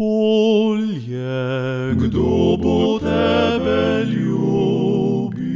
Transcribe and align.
polje, 0.00 1.92
kdo 1.94 2.56
bo 2.56 2.98
tebe 2.98 4.04
ljubil? 4.08 5.50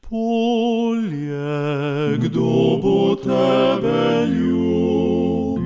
Polje, 0.00 1.48
kdo 2.18 2.76
bo 2.82 3.16
tebe 3.16 4.26
ljubil? 4.28 5.64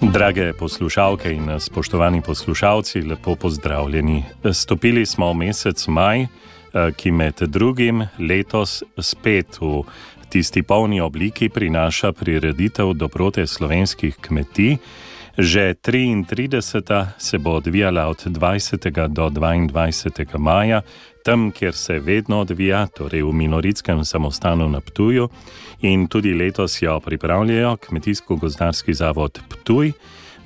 Drage 0.00 0.52
poslušalke 0.52 1.32
in 1.32 1.60
spoštovani 1.60 2.22
poslušalci, 2.22 3.02
lepo 3.02 3.34
pozdravljeni. 3.34 4.24
Stopili 4.52 5.06
smo 5.06 5.30
v 5.32 5.34
mesec 5.34 5.86
maj. 5.88 6.26
Eh, 6.76 6.92
ki 6.92 7.10
med 7.10 7.40
drugim 7.40 8.02
letos 8.18 8.82
spet 9.00 9.56
v 9.60 9.80
tisti 10.28 10.60
polni 10.62 11.00
obliki 11.00 11.48
prinaša 11.48 12.12
prireditev 12.12 12.92
dobrote 12.92 13.46
slovenskih 13.46 14.16
kmetij. 14.20 14.76
Že 15.38 15.74
33. 15.74 17.06
se 17.18 17.38
bo 17.38 17.50
odvijala 17.50 18.06
od 18.06 18.24
20. 18.26 19.08
do 19.08 19.28
22. 19.30 20.38
maja, 20.38 20.82
tam, 21.24 21.50
kjer 21.50 21.74
se 21.74 21.98
vedno 21.98 22.40
odvija, 22.40 22.86
torej 22.86 23.22
v 23.22 23.32
Minoritskem 23.32 24.04
samostanu 24.04 24.68
na 24.68 24.80
Ptuju, 24.80 25.28
in 25.80 26.06
tudi 26.08 26.34
letos 26.34 26.82
jo 26.82 27.00
pripravljajo 27.00 27.76
Kmetijsko-gozdarski 27.76 28.94
zavod 28.94 29.40
Ptuj. 29.48 29.92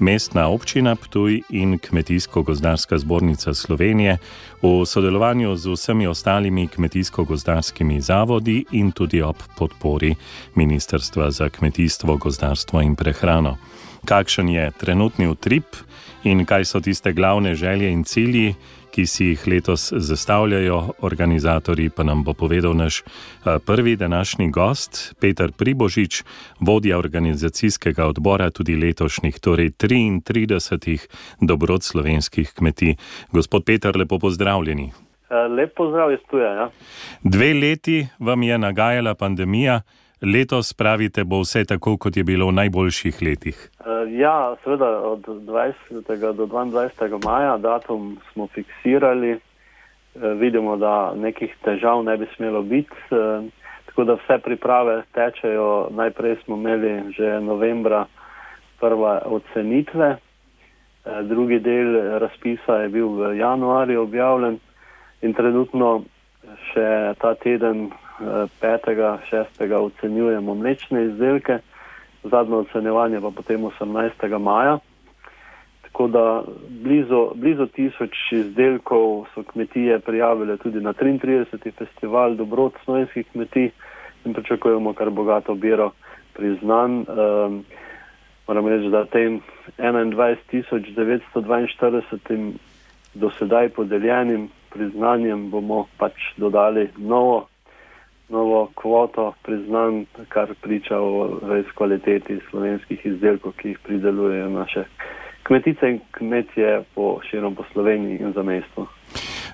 Mestna 0.00 0.48
občina 0.48 0.96
Ptuj 0.96 1.42
in 1.50 1.78
Kmetijsko-gozdarska 1.78 2.98
zbornica 2.98 3.54
Slovenije 3.54 4.18
v 4.62 4.86
sodelovanju 4.86 5.56
z 5.56 5.68
vsemi 5.68 6.06
ostalimi 6.06 6.68
kmetijsko-gozdarskimi 6.68 8.00
zavodi 8.00 8.64
in 8.72 8.92
tudi 8.92 9.22
ob 9.22 9.36
podpori 9.58 10.14
Ministrstva 10.54 11.30
za 11.30 11.48
kmetijstvo, 11.48 12.16
gozdarstvo 12.16 12.80
in 12.80 12.96
prehrano. 12.96 13.56
Kakšen 14.04 14.48
je 14.48 14.70
trenutni 14.70 15.28
utrip 15.28 15.76
in 16.24 16.46
kaj 16.46 16.64
so 16.64 16.80
tiste 16.80 17.12
glavne 17.12 17.54
želje 17.54 17.92
in 17.92 18.04
cilji, 18.04 18.54
ki 18.90 19.06
si 19.06 19.24
jih 19.32 19.46
letos 19.46 19.92
zastavljajo 19.96 20.80
organizatori, 21.06 21.90
pa 21.90 22.02
nam 22.02 22.24
bo 22.24 22.34
povedal 22.34 22.76
naš 22.76 23.00
eh, 23.00 23.58
prvi 23.66 23.96
današnji 23.96 24.50
gost, 24.50 25.14
Peter 25.20 25.52
Pribožič, 25.52 26.22
vodja 26.60 26.98
organizacijskega 26.98 28.06
odbora 28.06 28.50
tudi 28.50 28.76
letošnjih, 28.76 29.40
torej 29.40 29.70
33 29.70 31.06
dobrot 31.40 31.82
slovenskih 31.82 32.52
kmetij. 32.54 32.96
Gospod 33.32 33.64
Peter, 33.64 33.96
lepo 33.96 34.18
pozdravljeni. 34.18 34.92
Eh, 35.30 35.48
lep 35.48 35.74
pozdrav 35.76 36.12
iz 36.12 36.18
Tuja. 36.30 36.52
Ja. 36.52 36.70
Dve 37.22 37.54
leti 37.54 38.06
vam 38.18 38.42
je 38.42 38.58
nagajala 38.58 39.14
pandemija 39.14 39.80
letos 40.22 40.72
pravite, 40.72 41.24
bo 41.24 41.40
vse 41.40 41.64
tako, 41.64 41.96
kot 41.96 42.16
je 42.16 42.24
bilo 42.24 42.46
v 42.46 42.52
najboljših 42.52 43.22
letih? 43.22 43.56
Eh, 43.80 44.12
ja, 44.20 44.56
seveda 44.64 44.88
od 45.00 45.26
20. 45.26 46.32
do 46.32 46.46
22. 46.46 47.24
maja 47.24 47.56
datum 47.58 48.18
smo 48.32 48.46
fiksirali. 48.46 49.30
Eh, 49.30 49.38
vidimo, 50.40 50.76
da 50.76 51.14
nekih 51.16 51.54
težav 51.64 52.04
ne 52.04 52.16
bi 52.16 52.26
smelo 52.36 52.62
biti, 52.62 52.96
eh, 53.10 53.48
tako 53.86 54.04
da 54.04 54.14
vse 54.14 54.38
priprave 54.38 55.02
tečejo. 55.12 55.88
Najprej 55.90 56.36
smo 56.44 56.56
imeli 56.56 57.12
že 57.12 57.40
novembra 57.40 58.06
prve 58.80 59.20
ocenitve, 59.24 60.16
drugi 61.22 61.58
del 61.60 62.18
razpisa 62.18 62.76
je 62.76 62.88
bil 62.88 63.08
v 63.08 63.36
januarju 63.36 64.02
objavljen 64.02 64.58
in 65.22 65.34
trenutno 65.34 66.04
še 66.72 67.14
ta 67.20 67.34
teden 67.34 67.90
5. 68.20 69.18
6. 69.30 69.74
ocenjujemo 69.74 70.54
mlečne 70.54 71.04
izdelke, 71.04 71.58
zadnje 72.22 72.56
ocenjevanje 72.56 73.20
pa 73.20 73.30
potem 73.30 73.60
18. 73.60 74.38
maja. 74.38 74.78
Tako 75.82 76.08
da 76.08 76.42
blizu, 76.68 77.30
blizu 77.34 77.66
tisoč 77.66 78.32
izdelkov 78.32 79.26
so 79.34 79.42
kmetije 79.42 79.98
prijavile 79.98 80.56
tudi 80.56 80.80
na 80.80 80.92
33. 80.92 81.72
festival 81.78 82.36
dobrot 82.36 82.72
slovenskih 82.84 83.26
kmetij 83.32 83.70
in 84.24 84.34
pričakujemo 84.34 84.92
kar 84.92 85.10
bogato 85.10 85.54
biro 85.54 85.90
priznanj. 86.32 86.92
Um, 86.92 87.64
moram 88.48 88.68
reči, 88.68 88.88
da 88.88 89.04
tem 89.04 89.40
21.942 89.78 92.52
dosedaj 93.14 93.68
podeljenim 93.68 94.48
priznanjem 94.70 95.50
bomo 95.50 95.86
pač 95.98 96.12
dodali 96.36 96.88
novo 96.96 97.46
novo 98.30 98.70
kvoto 98.74 99.32
priznanj, 99.42 100.04
kar 100.28 100.54
priča 100.60 100.98
o 100.98 101.40
res 101.42 101.66
kvaliteti 101.74 102.38
slovenskih 102.50 103.06
izdelkov, 103.06 103.52
ki 103.58 103.68
jih 103.68 103.78
pridelujejo 103.78 104.48
naše 104.50 104.84
kmetice 105.42 105.90
in 105.90 106.00
kmetje 106.10 106.82
po 106.94 107.18
širom 107.30 107.54
po 107.54 107.64
Sloveniji 107.72 108.18
in 108.20 108.32
za 108.32 108.42
mesto. 108.42 108.86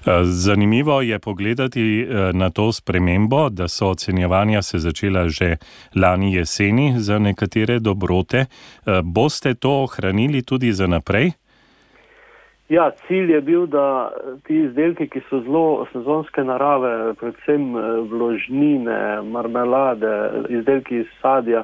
Eh, 0.07 0.25
zanimivo 0.25 1.01
je 1.01 1.19
pogledati 1.19 2.01
eh, 2.01 2.33
na 2.33 2.51
to 2.51 2.73
spremembo, 2.73 3.49
da 3.49 3.69
so 3.69 3.89
ocenjevanja 3.89 4.63
se 4.63 4.79
začela 4.79 5.29
že 5.29 5.57
lani 5.95 6.35
jeseni 6.35 6.95
za 6.97 7.19
nekatere 7.19 7.79
dobrote. 7.79 8.39
Eh, 8.39 8.47
boste 9.05 9.55
to 9.55 9.71
ohranili 9.83 10.43
tudi 10.43 10.73
za 10.73 10.87
naprej? 10.87 11.33
Ja, 12.69 12.91
cilj 13.06 13.31
je 13.32 13.41
bil, 13.41 13.66
da 13.71 14.10
ti 14.44 14.56
izdelki, 14.65 15.06
ki 15.06 15.21
so 15.28 15.38
zelo 15.44 15.87
sezonske 15.93 16.43
narave, 16.44 17.15
predvsem 17.15 17.66
eh, 17.78 17.84
vložnine, 18.10 19.22
marmelade, 19.22 20.15
izdelki 20.50 21.04
iz 21.04 21.12
sadja, 21.21 21.62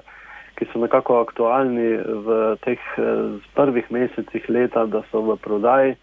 ki 0.54 0.68
so 0.70 0.78
nekako 0.78 1.16
aktualni 1.24 1.88
v 2.26 2.36
teh 2.62 2.78
eh, 3.02 3.22
prvih 3.58 3.88
mesecih 3.90 4.46
leta, 4.48 4.84
da 4.86 5.02
so 5.10 5.24
v 5.26 5.34
prodaji, 5.42 5.96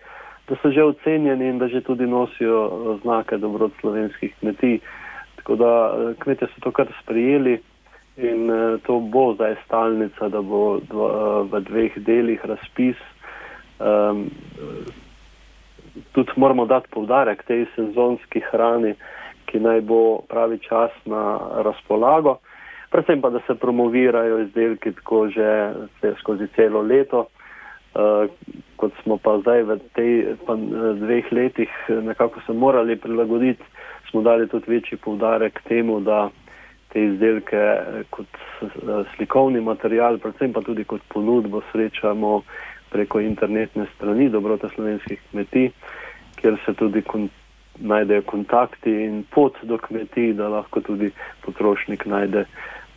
da 0.52 0.58
so 0.60 0.72
že 0.76 0.84
ocenjeni 0.84 1.48
in 1.48 1.62
da 1.64 1.70
že 1.72 1.80
tudi 1.82 2.08
nosijo 2.08 2.98
znake 3.04 3.38
dobrot 3.38 3.72
slovenskih 3.80 4.36
kmetij. 4.42 4.82
Tako 5.40 5.56
da 5.56 5.72
eh, 5.88 6.14
kmetje 6.20 6.52
so 6.52 6.66
to 6.68 6.74
kar 6.76 6.92
sprijeli 7.04 7.56
in 8.18 8.52
to 8.84 9.00
bo 9.00 9.32
zdaj 9.34 9.56
stalnica, 9.64 10.28
da 10.28 10.42
bo 10.42 10.82
v 11.48 11.62
dveh 11.70 11.96
delih 12.04 12.44
razpis. 12.44 13.00
Um, 13.80 14.30
tudi 16.12 16.32
moramo 16.36 16.66
dati 16.66 16.88
povdarek 16.92 17.44
tej 17.44 17.66
sezonski 17.76 18.42
hrani, 18.52 18.94
ki 19.46 19.60
naj 19.60 19.82
bo 19.82 20.22
pravi 20.30 20.60
čas 20.60 20.92
na 21.06 21.40
razpolago. 21.64 22.38
Predvsem 22.92 23.22
pa, 23.22 23.30
da 23.30 23.40
se 23.48 23.56
promovirajo 23.56 24.40
izdelki 24.40 24.92
tako 24.92 25.28
že 25.30 25.74
skozi 26.20 26.48
celo 26.56 26.82
leto. 26.82 27.28
Uh, 27.96 28.30
kot 28.78 28.94
smo 29.04 29.18
pa 29.18 29.40
zdaj 29.42 29.64
v 29.64 29.80
tej 29.98 30.12
pa, 30.46 30.54
dveh 30.96 31.32
letih 31.32 31.72
nekako 31.90 32.42
se 32.46 32.54
morali 32.54 32.96
prilagoditi, 32.96 33.64
smo 34.10 34.22
dali 34.22 34.48
tudi 34.48 34.72
večji 34.72 34.98
povdarek 34.98 35.62
temu, 35.68 36.00
da 36.00 36.30
te 36.94 37.04
izdelke 37.06 37.62
kot 38.10 38.28
slikovni 39.16 39.62
material, 39.62 40.18
predvsem 40.18 40.54
pa 40.54 40.62
tudi 40.62 40.84
kot 40.84 41.02
ponudbo 41.14 41.62
srečamo 41.72 42.42
preko 42.90 43.20
internetne 43.20 43.86
strani 43.96 44.30
Dobrota 44.30 44.70
slovenskih 44.70 45.20
kmetij, 45.32 45.72
kjer 46.36 46.58
se 46.66 46.74
tudi 46.74 47.02
kon 47.02 47.30
najdejo 47.80 48.22
kontakti 48.22 48.92
in 49.06 49.24
pot 49.32 49.58
do 49.64 49.78
kmetij, 49.78 50.34
da 50.34 50.50
lahko 50.50 50.82
tudi 50.82 51.12
potrošnik 51.46 52.06
najde 52.06 52.46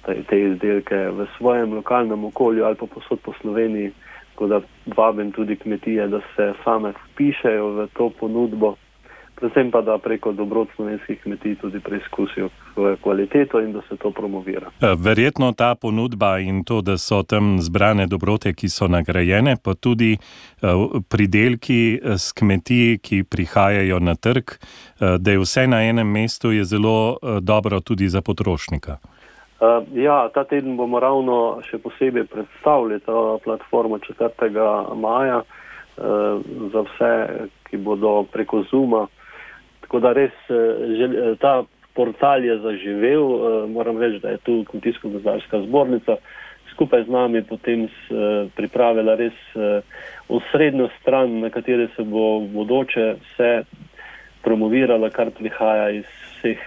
te, 0.06 0.16
te 0.28 0.40
izdelke 0.40 0.96
v 0.96 1.26
svojem 1.36 1.74
lokalnem 1.74 2.24
okolju 2.24 2.64
ali 2.64 2.76
pa 2.76 2.86
posod 2.86 3.20
po 3.20 3.34
Sloveniji. 3.40 3.92
Tako 4.32 4.46
da 4.46 4.60
vabim 4.96 5.32
tudi 5.32 5.56
kmetije, 5.56 6.08
da 6.08 6.20
se 6.36 6.52
same 6.64 6.92
vpišejo 6.92 7.68
v 7.76 7.86
to 7.94 8.10
ponudbo 8.20 8.76
predvsem 9.42 9.70
pa 9.70 9.80
da 9.82 9.98
preko 9.98 10.32
dobrot 10.32 10.68
slovenskih 10.76 11.20
kmetij 11.22 11.56
tudi 11.60 11.80
preizkusijo 11.80 12.48
svojo 12.72 12.96
kvaliteto 12.96 13.60
in 13.60 13.72
da 13.72 13.80
se 13.88 13.96
to 13.96 14.10
promovira. 14.10 14.70
E, 14.80 14.94
verjetno 14.98 15.52
ta 15.52 15.74
ponudba 15.74 16.38
in 16.38 16.64
to, 16.64 16.80
da 16.80 16.98
so 16.98 17.22
tam 17.22 17.58
zbrane 17.60 18.06
dobrote, 18.06 18.52
ki 18.54 18.68
so 18.68 18.88
nagrajene, 18.88 19.56
pa 19.64 19.74
tudi 19.74 20.12
e, 20.12 20.18
pridelki 21.08 22.00
z 22.04 22.30
e, 22.30 22.34
kmetij, 22.38 22.98
ki 23.02 23.24
prihajajo 23.24 23.98
na 23.98 24.14
trg, 24.14 24.54
da 25.18 25.30
je 25.30 25.38
vse 25.38 25.66
na 25.66 25.82
enem 25.82 26.06
mestu, 26.06 26.52
je 26.52 26.64
zelo 26.64 27.18
dobro 27.40 27.80
tudi 27.80 28.08
za 28.08 28.20
potrošnika. 28.22 28.96
Ja, 29.94 30.28
ta 30.34 30.44
teden 30.44 30.76
bomo 30.76 31.00
ravno 31.00 31.62
še 31.70 31.78
posebej 31.78 32.24
predstavili 32.30 33.00
to 33.00 33.40
platformo 33.44 33.98
4. 33.98 34.94
maja 34.94 35.42
za 36.72 36.84
vse, 36.86 37.10
ki 37.70 37.76
bodo 37.76 38.22
preko 38.32 38.62
Zuma 38.70 39.06
Tako 39.92 40.00
da 40.00 40.12
res 40.16 40.32
eh, 40.48 40.54
eh, 41.04 41.34
ta 41.36 41.64
portal 41.92 42.44
je 42.44 42.54
zaživel, 42.58 43.20
eh, 43.20 43.66
moram 43.68 43.98
reči, 44.00 44.22
da 44.22 44.28
je 44.28 44.38
tu 44.38 44.64
kmetijsko-gozdarska 44.70 45.60
zbornica 45.66 46.16
skupaj 46.72 47.04
z 47.04 47.12
nami 47.12 47.42
potem 47.44 47.84
pripravila 48.56 49.14
res 49.14 49.36
osrednjo 50.28 50.88
stran, 51.00 51.40
na 51.40 51.50
kateri 51.50 51.88
se 51.96 52.02
bo 52.02 52.38
v 52.40 52.48
bodoče 52.54 53.04
vse 53.20 53.50
promovirala, 54.40 55.10
kar 55.12 55.30
prihaja 55.36 55.90
iz 55.98 56.08
vseh 56.30 56.62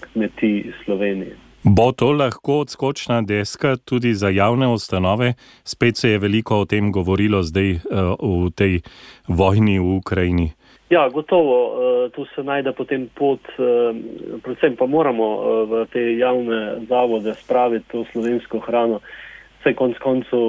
kmetij 0.00 0.72
Slovenije. 0.84 1.36
Bo 1.62 1.92
to 1.92 2.12
lahko 2.16 2.62
odskočna 2.64 3.20
deska 3.22 3.76
tudi 3.76 4.14
za 4.14 4.32
javne 4.32 4.72
ustanove? 4.72 5.34
Spet 5.64 5.96
se 5.96 6.10
je 6.10 6.18
veliko 6.18 6.64
o 6.64 6.64
tem 6.64 6.88
govorilo 6.92 7.42
zdaj 7.42 7.76
v 8.24 8.50
tej 8.56 8.80
vojni 9.28 9.78
v 9.78 9.96
Ukrajini. 10.00 10.52
Ja, 10.92 11.08
gotovo, 11.08 11.72
tu 12.12 12.26
se 12.34 12.42
najde 12.44 12.72
potem 12.72 13.08
pot, 13.14 13.40
predvsem 14.44 14.76
pa 14.76 14.86
moramo 14.86 15.28
v 15.64 15.86
te 15.88 16.02
javne 16.18 16.84
zavode 16.88 17.32
spraviti 17.34 17.88
to 17.88 18.04
slovensko 18.12 18.60
hrano. 18.60 19.00
Vse 19.60 19.72
konc 19.72 19.96
koncev 20.04 20.44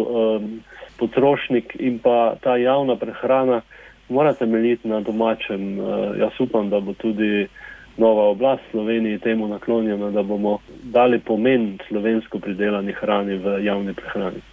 potrošnik 0.99 1.77
in 1.79 1.95
pa 2.03 2.35
ta 2.43 2.57
javna 2.57 2.95
prehrana 2.99 3.61
mora 4.09 4.33
temeljiti 4.33 4.87
na 4.87 4.99
domačem. 4.99 5.77
Jaz 6.19 6.35
upam, 6.39 6.69
da 6.69 6.79
bo 6.79 6.93
tudi 6.93 7.47
nova 7.97 8.27
oblast 8.35 8.63
Sloveniji 8.71 9.19
temu 9.19 9.47
naklonjena, 9.47 10.11
da 10.11 10.23
bomo 10.23 10.59
dali 10.83 11.19
pomen 11.19 11.77
slovensko 11.87 12.39
pridelani 12.39 12.91
hrani 12.91 13.37
v 13.37 13.63
javni 13.63 13.93
prehrani. 13.93 14.43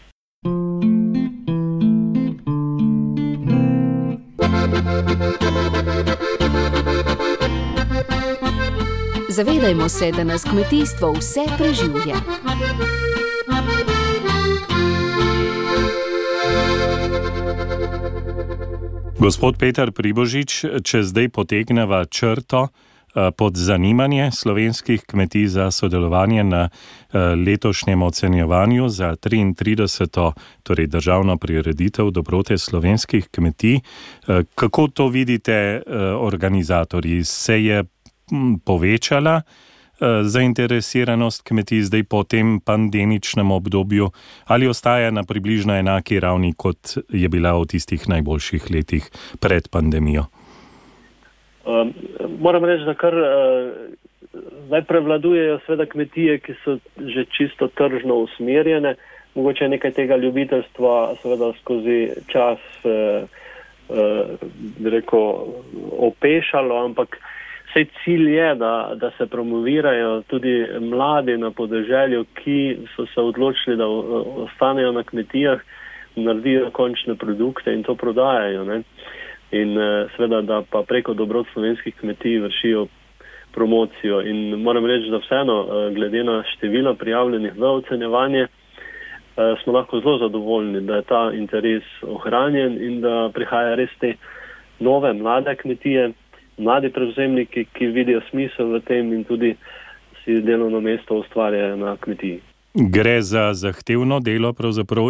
Zavedajmo 9.31 9.89
se, 9.89 10.13
da 10.13 10.25
nas 10.25 10.45
kmetijstvo 10.45 11.13
vse 11.13 11.41
preživlja. 11.59 12.17
Gospod 19.19 19.57
Peter 19.59 19.93
Pribožič, 19.93 20.65
če 20.83 21.03
zdaj 21.03 21.29
potegneva 21.29 22.05
črto, 22.05 22.69
pod 23.37 23.57
zanimanje 23.57 24.31
slovenskih 24.33 25.03
kmetij 25.07 25.47
za 25.47 25.71
sodelovanje 25.71 26.45
na 26.45 26.69
letošnjem 27.47 28.03
ocenjevanju 28.03 28.89
za 28.89 29.17
33. 29.17 30.33
Torej 30.63 30.87
državno 30.87 31.37
prireditev 31.37 32.11
dobrote 32.11 32.59
slovenskih 32.59 33.29
kmetij. 33.31 33.81
Kako 34.55 34.89
to 34.89 35.09
vidite, 35.09 35.83
organizatorji? 36.19 37.25
Se 37.25 37.65
je 37.65 37.85
povečala 38.65 39.43
zainteresiranost 40.23 41.43
kmetij 41.45 41.83
zdaj 41.85 42.03
po 42.09 42.25
tem 42.25 42.61
pandemičnem 42.65 43.51
obdobju 43.53 44.11
ali 44.49 44.69
ostaja 44.69 45.11
na 45.11 45.23
približno 45.29 45.77
enaki 45.77 46.21
ravni, 46.21 46.55
kot 46.57 46.97
je 47.13 47.29
bila 47.29 47.53
v 47.61 47.67
tistih 47.69 48.09
najboljših 48.09 48.71
letih 48.73 49.05
pred 49.41 49.69
pandemijo? 49.69 50.25
Um, 51.65 51.93
moram 52.41 52.65
reči, 52.65 52.85
da 52.85 52.95
kar 52.95 53.15
uh, 53.15 53.69
zdaj 54.67 54.83
prevladujejo 54.89 55.61
sveda 55.67 55.87
kmetije, 55.87 56.39
ki 56.39 56.55
so 56.65 56.79
že 56.97 57.25
čisto 57.37 57.69
tržno 57.69 58.15
usmerjene. 58.25 58.95
Mogoče 59.35 59.69
nekaj 59.69 59.93
tega 59.93 60.17
ljubiteljstva 60.17 61.15
seveda 61.23 61.53
skozi 61.61 62.09
čas, 62.33 62.59
uh, 62.85 63.29
uh, 63.89 64.33
rekel, 64.85 65.29
opešalo, 66.09 66.85
ampak 66.85 67.21
vse 67.71 67.87
cilj 68.03 68.35
je, 68.35 68.55
da, 68.55 68.93
da 68.95 69.11
se 69.19 69.27
promovirajo 69.27 70.23
tudi 70.29 70.67
mladi 70.81 71.37
na 71.39 71.51
podeželju, 71.51 72.25
ki 72.35 72.79
so 72.97 73.07
se 73.15 73.21
odločili, 73.21 73.77
da 73.77 73.87
ostanejo 73.87 74.93
na 74.93 75.03
kmetijah, 75.03 75.61
naredijo 76.17 76.71
končne 76.75 77.15
produkte 77.15 77.73
in 77.75 77.83
to 77.83 77.95
prodajajo. 77.95 78.65
Ne? 78.65 78.83
in 79.51 79.77
uh, 79.77 80.11
seveda, 80.17 80.43
da 80.43 80.63
pa 80.63 80.83
preko 80.87 81.15
dobrot 81.15 81.47
slovenskih 81.53 81.95
kmetij 81.95 82.39
vršijo 82.39 82.87
promocijo. 83.53 84.21
In 84.23 84.63
moram 84.63 84.87
reči, 84.87 85.11
da 85.11 85.19
vseeno, 85.19 85.61
uh, 85.63 85.95
glede 85.95 86.25
na 86.25 86.43
število 86.55 86.95
prijavljenih 86.95 87.53
v 87.57 87.65
ocenjevanje, 87.65 88.47
smo 89.63 89.73
lahko 89.73 90.01
zelo 90.01 90.19
zadovoljni, 90.19 90.81
da 90.81 90.97
je 90.97 91.03
ta 91.03 91.21
interes 91.33 91.85
ohranjen 92.03 92.75
in 92.83 93.01
da 93.01 93.31
prihaja 93.33 93.75
res 93.75 93.91
te 94.01 94.11
nove 94.85 95.13
mlade 95.13 95.55
kmetije, 95.57 96.11
mladi 96.61 96.93
prevzemniki, 96.93 97.67
ki 97.73 97.91
vidijo 97.97 98.21
smisel 98.31 98.77
v 98.77 98.85
tem 98.87 99.13
in 99.13 99.25
tudi 99.25 99.55
si 100.25 100.41
delovno 100.45 100.81
mesto 100.81 101.19
ustvarjajo 101.25 101.77
na 101.77 101.97
kmetiji. 101.97 102.41
Gre 102.75 103.23
za 103.23 103.51
zahtevno 103.55 104.21
delo, 104.21 104.55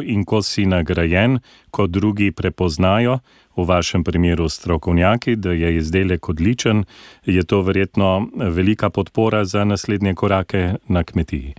in 0.05 0.25
ko 0.25 0.43
si 0.43 0.67
nagrajen, 0.67 1.41
ko 1.71 1.87
drugi 1.87 2.33
prepoznajo, 2.33 3.19
v 3.57 3.65
vašem 3.65 4.05
primeru 4.05 4.49
strokovnjaki, 4.49 5.37
da 5.37 5.53
je 5.53 5.77
izdelek 5.77 6.29
odličen, 6.29 6.85
je 7.27 7.43
to 7.45 7.61
verjetno 7.63 8.29
velika 8.35 8.91
podpora 8.91 9.45
za 9.45 9.65
naslednje 9.65 10.15
korake 10.15 10.75
na 10.89 11.05
kmetiji. 11.05 11.55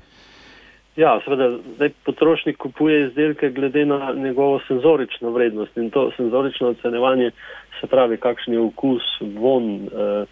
Ja, 0.96 1.20
seveda, 1.24 1.58
zdaj 1.76 1.90
potrošnik 2.06 2.58
kupuje 2.58 3.08
izdelke 3.08 3.50
glede 3.50 3.86
na 3.86 4.14
njegovo 4.16 4.60
senzorično 4.68 5.30
vrednost 5.32 5.78
in 5.78 5.90
to 5.90 6.12
senzorično 6.18 6.68
ocenevanje 6.68 7.32
se 7.80 7.88
pravi, 7.88 8.18
kakšen 8.18 8.54
je 8.54 8.60
okus, 8.60 9.04
von. 9.22 9.76
Eh, 9.86 10.26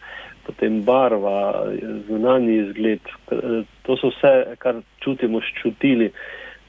potem 0.50 0.82
barva, 0.84 1.66
zunanji 2.08 2.56
izgled, 2.58 3.00
to 3.86 3.98
so 4.02 4.10
vse, 4.10 4.56
kar 4.58 4.80
čutimo, 5.04 5.42
ščutili. 5.46 6.10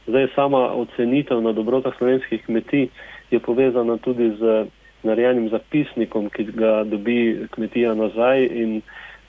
Zdaj 0.05 0.27
sama 0.35 0.67
ocenitev 0.77 1.41
na 1.41 1.55
dobrotah 1.57 1.97
slovenskih 1.97 2.45
kmetij 2.45 2.91
je 3.31 3.41
povezana 3.41 3.97
tudi 4.05 4.29
z 4.37 4.67
narejenim 5.03 5.49
zapisnikom, 5.49 6.29
ki 6.29 6.45
ga 6.53 6.83
dobi 6.85 7.47
kmetija 7.55 7.95
nazaj 7.97 8.45
in 8.45 8.83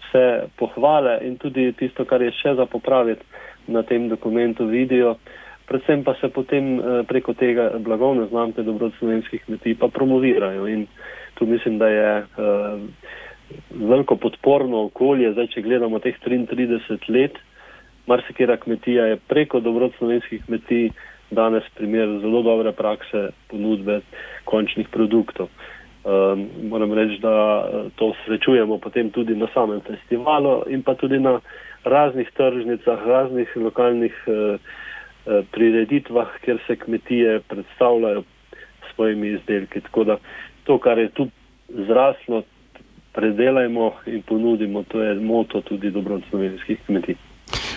vse 0.04 0.26
pohvale 0.60 1.20
in 1.24 1.38
tudi 1.40 1.72
tisto, 1.80 2.04
kar 2.06 2.22
je 2.22 2.34
še 2.42 2.58
za 2.60 2.66
popraviti 2.68 3.24
na 3.72 3.84
tem 3.84 4.10
dokumentu 4.10 4.66
vidijo. 4.66 5.16
Predvsem 5.68 6.04
pa 6.04 6.14
se 6.22 6.30
potem 6.30 6.80
eh, 6.80 7.04
preko 7.08 7.34
tega 7.34 7.72
blagovne 7.80 8.28
znamke 8.28 8.64
dobrot 8.64 8.94
slovenskih 9.00 9.44
kmetij 9.46 9.78
pa 9.80 9.88
promovirajo 9.88 10.68
in 10.68 10.88
tu 11.36 11.46
mislim, 11.46 11.78
da 11.78 11.88
je 11.88 12.18
uh, 12.20 12.82
veliko 13.72 14.16
podporno 14.16 14.84
okolje. 14.84 15.32
Zdaj, 15.32 15.48
če 15.48 15.62
gledamo 15.66 16.00
teh 16.00 16.16
33 16.22 17.10
let, 17.10 17.40
marsikera 18.08 18.58
kmetija 18.58 19.06
je 19.06 19.18
preko 19.28 19.60
dobrot 19.60 19.96
slovenskih 19.98 20.44
kmetij 20.46 20.92
danes 21.32 21.64
primer 21.76 22.20
zelo 22.22 22.44
dobre 22.44 22.72
prakse 22.78 23.30
ponudbe 23.50 24.02
končnih 24.46 24.90
produktov. 24.92 25.50
Um, 26.04 26.48
moram 26.70 26.94
reči, 26.94 27.20
da 27.22 27.34
eh, 27.62 27.90
to 27.96 28.14
srečujemo 28.26 28.78
potem 28.82 29.12
tudi 29.14 29.36
na 29.36 29.48
samem 29.54 29.82
festivalu 29.86 30.64
in 30.70 30.82
pa 30.84 30.96
tudi 30.96 31.20
na 31.20 31.40
raznih 31.84 32.32
tržnicah, 32.38 33.08
raznih 33.08 33.50
lokalnih 33.56 34.14
uh, 34.28 34.60
uh, 35.26 35.46
prireditvah, 35.52 36.28
kjer 36.42 36.58
se 36.68 36.76
kmetije 36.76 37.40
predstavljajo 37.40 38.22
s 38.22 38.96
svojimi 38.96 39.28
izdelki. 39.28 39.82
Tako 39.82 40.04
da 40.04 40.18
to, 40.64 40.78
kar 40.78 40.98
je 40.98 41.10
tu 41.10 41.28
zraslo, 41.68 42.44
predelajmo 43.14 43.94
in 44.06 44.22
ponudimo. 44.22 44.84
To 44.84 45.02
je 45.02 45.16
moto 45.16 45.62
tudi 45.62 45.92
dobrot 45.92 46.24
slovenskih 46.30 46.80
kmetij. 46.86 47.31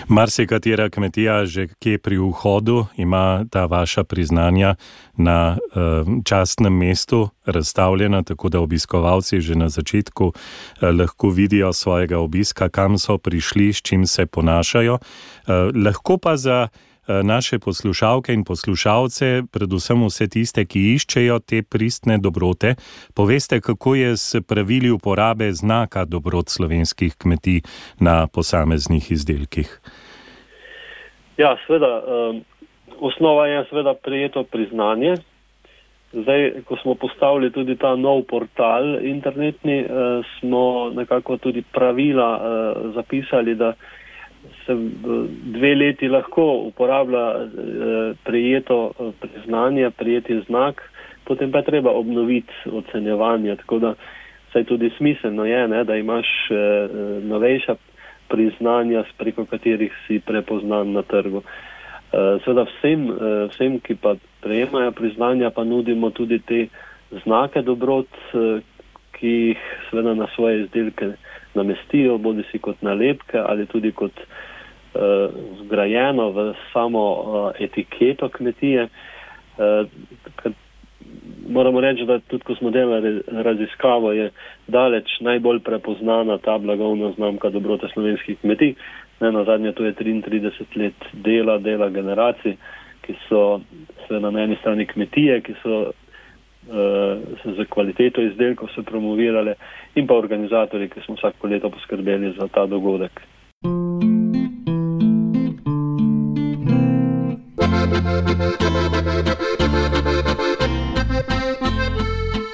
Marsikatera 0.07 0.89
kmetija 0.89 1.45
že 1.45 1.67
kje 1.79 1.97
pri 1.97 2.17
vhodu 2.17 2.85
ima 2.97 3.45
ta 3.51 3.65
vaša 3.65 4.03
priznanja 4.03 4.75
na 5.17 5.57
uh, 5.57 6.07
častnem 6.25 6.77
mestu 6.77 7.29
razstavljena, 7.45 8.23
tako 8.23 8.49
da 8.49 8.59
obiskovalci 8.59 9.41
že 9.41 9.55
na 9.55 9.69
začetku 9.69 10.25
uh, 10.25 10.33
lahko 10.99 11.29
vidijo 11.29 11.73
svojega 11.73 12.19
obiska, 12.19 12.69
kam 12.69 12.97
so 12.97 13.17
prišli, 13.17 13.73
s 13.73 13.81
čim 13.81 14.07
se 14.07 14.25
ponašajo. 14.25 14.93
Uh, 14.93 15.53
lahko 15.85 16.17
pa 16.17 16.37
za 16.37 16.67
naše 17.07 17.59
poslušalke 17.59 18.33
in 18.33 18.43
poslušalce, 18.43 19.43
predvsem 19.51 20.05
vse 20.05 20.27
tiste, 20.27 20.65
ki 20.65 20.95
iščejo 20.95 21.39
te 21.39 21.61
pristne 21.61 22.17
dobrote, 22.17 22.75
poveste, 23.15 23.61
kako 23.61 23.95
je 23.95 24.17
s 24.17 24.41
pravili 24.47 24.91
uporabe 24.91 25.51
znaka 25.51 26.05
dobrot 26.05 26.49
slovenskih 26.49 27.15
kmetij 27.17 27.61
na 27.99 28.27
posameznih 28.27 29.11
izdelkih. 29.11 29.79
Ja, 31.37 31.57
sveda, 31.67 32.01
um, 32.07 32.43
osnova 32.99 33.47
je 33.47 33.65
seveda 33.69 33.93
prijeto 33.93 34.43
priznanje. 34.43 35.15
Zdaj, 36.13 36.63
ko 36.65 36.77
smo 36.77 36.95
postavili 36.95 37.51
tudi 37.51 37.75
ta 37.75 37.95
nov 37.95 38.23
portal 38.23 39.05
internetni, 39.05 39.83
uh, 39.83 40.25
smo 40.39 40.91
nekako 40.95 41.37
tudi 41.37 41.63
pravila 41.73 42.29
uh, 42.39 42.93
zapisali, 42.95 43.55
da 43.55 43.73
se 44.65 44.73
dve 45.43 45.75
leti 45.75 46.07
lahko 46.07 46.53
uporablja 46.53 47.35
eh, 47.35 48.13
prijeto 48.23 48.91
eh, 48.99 49.11
priznanje, 49.21 49.89
prijeti 49.89 50.41
znak, 50.47 50.91
potem 51.25 51.51
pa 51.51 51.57
je 51.57 51.65
treba 51.65 51.91
obnoviti 51.91 52.53
ocenjevanje. 52.71 53.55
Tako 53.55 53.79
da 53.79 53.93
se 54.53 54.63
tudi 54.63 54.91
smiselno 54.97 55.45
je, 55.45 55.67
ne, 55.67 55.83
da 55.83 55.95
imaš 55.95 56.27
eh, 56.51 56.55
novejša 57.23 57.75
priznanja, 58.27 59.03
preko 59.17 59.45
katerih 59.45 59.93
si 60.07 60.19
prepoznan 60.19 60.91
na 60.91 61.01
trgu. 61.01 61.41
Sveda 62.43 62.63
vsem, 62.63 63.09
vsem, 63.49 63.79
ki 63.79 63.95
pa 64.01 64.15
prejemajo 64.41 64.91
priznanja, 64.91 65.49
pa 65.49 65.63
nudimo 65.63 66.09
tudi 66.09 66.39
te 66.39 66.67
znake 67.23 67.61
dobrot, 67.61 68.07
ki 69.11 69.27
jih 69.27 69.65
seveda 69.89 70.13
na 70.13 70.27
svoje 70.35 70.61
izdelke 70.63 71.11
namestijo, 71.55 72.17
bodi 72.17 72.43
si 72.51 72.59
kot 72.59 72.81
nalepke 72.81 73.39
ali 73.39 73.65
tudi 73.65 73.91
kot 73.91 74.13
uh, 74.19 75.31
zgrajeno 75.63 76.29
v 76.31 76.53
samo 76.73 77.05
uh, 77.13 77.51
etiketo 77.59 78.29
kmetije. 78.29 78.87
Uh, 79.57 79.87
moramo 81.49 81.81
reči, 81.81 82.05
da 82.05 82.19
tudi 82.19 82.43
ko 82.43 82.55
smo 82.55 82.69
delali 82.71 83.21
raziskavo, 83.27 84.11
je 84.11 84.31
daleč 84.67 85.19
najbolj 85.19 85.59
prepoznana 85.59 86.37
ta 86.37 86.57
blagovna 86.57 87.11
znamka 87.11 87.49
dobrote 87.49 87.87
slovenskih 87.93 88.39
kmetij. 88.41 88.73
Ne 89.19 89.31
na 89.31 89.43
zadnje, 89.43 89.71
to 89.71 89.85
je 89.85 89.93
33 89.93 90.51
let 90.75 91.05
dela, 91.13 91.57
dela 91.57 91.89
generacij, 91.89 92.57
ki 93.01 93.13
so 93.29 93.61
na 94.09 94.41
eni 94.43 94.57
strani 94.59 94.85
kmetije, 94.85 95.41
ki 95.41 95.53
so 95.63 95.91
za 97.57 97.65
kvaliteto 97.69 98.21
izdelkov 98.21 98.69
se 98.75 98.83
promovirale 98.83 99.53
in 99.95 100.07
pa 100.07 100.13
organizatorji, 100.13 100.89
ki 100.89 101.01
smo 101.05 101.15
vsako 101.15 101.47
leto 101.47 101.69
poskrbeli 101.69 102.33
za 102.39 102.47
ta 102.47 102.65
dogodek. 102.65 103.21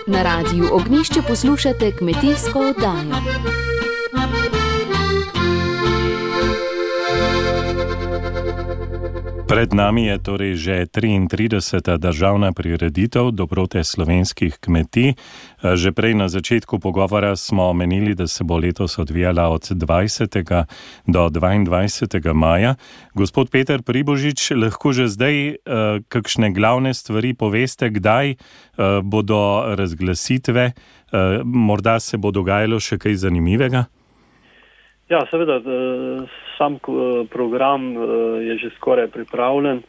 Na 0.08 0.24
radiju 0.24 0.66
Ognišče 0.74 1.20
poslušate 1.28 1.92
kmetijsko 2.00 2.60
oddajo. 2.60 3.71
Pred 9.52 9.76
nami 9.76 10.08
je 10.08 10.18
torej 10.18 10.54
že 10.56 10.76
33. 10.88 12.00
državna 12.00 12.56
prireditev 12.56 13.36
dobrote 13.36 13.84
slovenskih 13.84 14.56
kmetij. 14.64 15.20
Že 15.60 15.92
prej 15.92 16.16
na 16.16 16.32
začetku 16.32 16.80
pogovora 16.80 17.36
smo 17.36 17.68
omenili, 17.68 18.16
da 18.16 18.32
se 18.32 18.48
bo 18.48 18.56
letos 18.56 18.96
odvijala 18.96 19.52
od 19.52 19.76
20. 19.76 20.64
do 21.08 21.28
22. 21.30 22.34
maja. 22.34 22.76
Gospod 23.12 23.52
Peter 23.52 23.84
Pribožič, 23.84 24.56
lahko 24.56 24.96
že 24.96 25.12
zdaj 25.12 25.36
eh, 25.36 25.56
kakšne 26.08 26.56
glavne 26.56 26.96
stvari 26.96 27.36
poveste, 27.36 27.92
kdaj 27.92 28.32
eh, 28.32 28.38
bodo 29.04 29.76
razglasitve, 29.76 30.64
eh, 30.72 30.76
morda 31.44 32.00
se 32.00 32.16
bo 32.16 32.32
dogajalo 32.32 32.80
še 32.80 32.96
kaj 32.96 33.28
zanimivega? 33.28 33.92
Ja, 35.12 35.26
seveda, 35.28 35.60
sam 36.58 36.78
program 37.30 37.82
je 38.48 38.58
že 38.58 38.70
skoraj 38.76 39.08
pripravljen. 39.08 39.82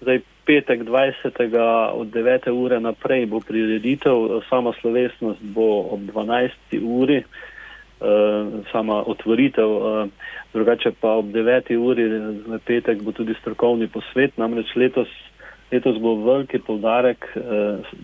Zdaj, 0.00 0.18
petek 0.46 0.80
20. 0.82 1.94
od 1.94 2.08
9. 2.10 2.50
ure 2.50 2.80
naprej 2.80 3.26
bo 3.26 3.38
prireditev, 3.40 4.42
sama 4.50 4.72
slovesnost 4.80 5.38
bo 5.54 5.86
ob 5.94 6.00
12. 6.10 6.82
uri, 6.82 7.22
sama 8.72 9.04
otvoritev, 9.06 9.70
drugače 10.52 10.90
pa 11.00 11.14
ob 11.22 11.30
9. 11.30 11.70
uri 11.78 12.04
v 12.50 12.58
petek 12.66 13.02
bo 13.02 13.12
tudi 13.12 13.38
strokovni 13.38 13.86
posvet, 13.86 14.34
namreč 14.34 14.74
letos, 14.74 15.08
letos 15.70 15.94
bo 16.02 16.16
veliki 16.26 16.58
povdarek 16.58 17.22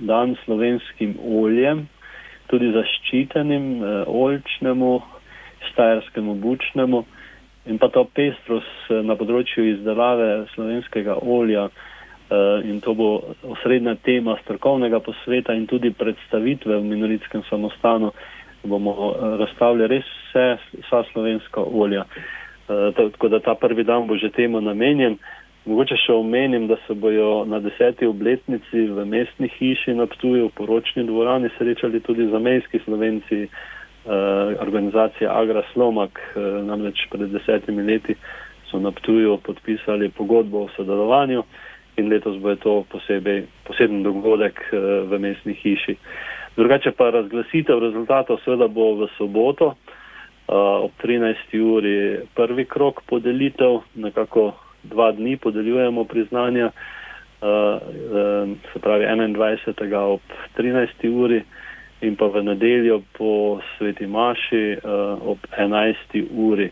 dan 0.07 0.39
slovenskim 0.45 1.19
oljem, 1.27 1.89
tudi 2.47 2.71
zaščitenim 2.71 3.83
oljčnemu 4.07 5.03
štajerskemu 5.71 6.35
bučnemu 6.35 7.05
in 7.67 7.79
pa 7.79 7.89
to 7.89 8.05
pestrost 8.05 8.91
eh, 8.91 9.03
na 9.07 9.15
področju 9.19 9.65
izdelave 9.77 10.47
slovenskega 10.55 11.19
olja 11.23 11.69
eh, 11.69 12.67
in 12.67 12.81
to 12.83 12.95
bo 12.99 13.11
osrednja 13.55 13.95
tema 14.03 14.37
strokovnega 14.43 15.01
posveta 15.01 15.55
in 15.55 15.67
tudi 15.71 15.93
predstavitve 15.95 16.81
v 16.81 16.89
minoritskem 16.91 17.45
samostanu, 17.51 18.13
bomo 18.67 18.95
eh, 19.13 19.29
razstavljali 19.45 19.91
res 19.95 20.11
vse, 20.27 20.47
vsa 20.87 21.05
slovenska 21.13 21.63
olja. 21.63 22.07
Tako 22.73 23.29
da 23.29 23.41
ta 23.43 23.53
prvi 23.59 23.83
dan 23.85 24.07
bo 24.07 24.17
že 24.17 24.31
temu 24.33 24.61
namenjen. 24.63 25.19
Mogoče 25.67 25.95
še 26.03 26.15
omenim, 26.15 26.65
da 26.67 26.79
se 26.87 26.95
bojo 26.99 27.45
na 27.47 27.61
deseti 27.63 28.07
obletnici 28.07 28.87
v 28.91 29.05
mestni 29.07 29.51
hiši 29.59 29.95
na 29.95 30.09
Ptuju 30.11 30.49
v 30.49 30.55
poročni 30.57 31.05
dvorani 31.07 31.51
srečali 31.59 32.01
tudi 32.03 32.27
zamejski 32.33 32.81
slovenci, 32.83 33.45
organizacija 34.61 35.31
Agra 35.41 35.63
Slomak, 35.73 36.19
uh, 36.35 36.43
namreč 36.67 37.07
pred 37.11 37.31
desetimi 37.31 37.83
leti 37.83 38.15
so 38.71 38.79
na 38.79 38.91
Ptuju 38.91 39.39
podpisali 39.45 40.09
pogodbo 40.09 40.65
o 40.65 40.69
sodelovanju 40.77 41.43
in 41.97 42.09
letos 42.09 42.39
bo 42.41 42.51
je 42.51 42.57
to 42.57 42.85
posebej, 42.91 43.45
poseben 43.65 44.03
dogodek 44.03 44.61
uh, 44.73 44.79
v 45.11 45.19
mestni 45.19 45.55
hiši. 45.55 45.97
Drugače 46.57 46.91
pa 46.91 47.11
razglasitev 47.11 47.79
rezultatov 47.79 48.41
seveda 48.45 48.69
bo 48.69 48.95
v 48.95 49.09
soboto 49.19 49.75
ob 50.53 50.91
13. 51.03 51.61
uri 51.61 52.19
prvi 52.35 52.65
krok 52.65 53.03
podelitev, 53.07 53.81
nekako 53.95 54.53
dva 54.83 55.13
dni 55.13 55.37
podeljujemo 55.37 56.05
priznanja, 56.05 56.71
se 58.73 58.81
pravi 58.81 59.05
21. 59.05 59.95
ob 59.97 60.21
13. 60.57 61.09
uri 61.09 61.43
in 62.03 62.17
pa 62.19 62.27
v 62.27 62.43
nedeljo 62.43 63.03
po 63.15 63.63
Sveti 63.79 64.07
Maši 64.07 64.77
uh, 64.77 65.23
ob 65.23 65.39
11. 65.59 66.27
uri. 66.35 66.71